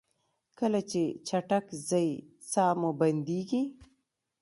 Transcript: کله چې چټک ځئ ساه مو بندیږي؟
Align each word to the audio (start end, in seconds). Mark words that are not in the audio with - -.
کله 0.59 0.79
چې 0.91 1.03
چټک 1.27 1.65
ځئ 1.89 2.09
ساه 2.51 2.73
مو 2.79 2.89
بندیږي؟ 2.99 3.63